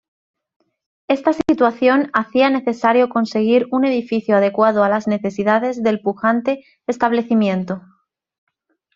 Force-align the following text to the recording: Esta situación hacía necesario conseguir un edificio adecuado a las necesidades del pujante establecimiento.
Esta 1.07 1.31
situación 1.31 2.09
hacía 2.13 2.49
necesario 2.49 3.07
conseguir 3.07 3.67
un 3.69 3.85
edificio 3.85 4.35
adecuado 4.37 4.83
a 4.83 4.89
las 4.89 5.05
necesidades 5.05 5.83
del 5.83 5.99
pujante 6.01 6.65
establecimiento. 6.87 7.83